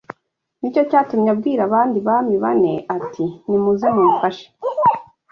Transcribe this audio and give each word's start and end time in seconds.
Ni 0.59 0.69
cyo 0.73 0.81
cyatumye 0.89 1.29
abwira 1.35 1.61
abandi 1.67 1.97
bami 2.07 2.35
bane 2.43 2.73
ati 2.97 3.25
‘nimuze 3.47 3.87
mumfashe 3.95 4.47